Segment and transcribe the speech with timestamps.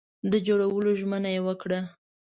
[0.31, 1.79] د جوړولو ژمنه یې وکړه.